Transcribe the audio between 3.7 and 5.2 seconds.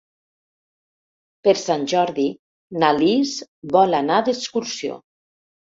vol anar d'excursió.